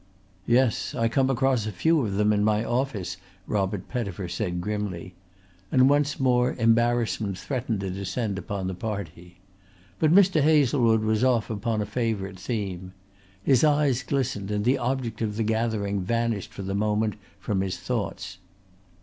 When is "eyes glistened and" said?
13.63-14.65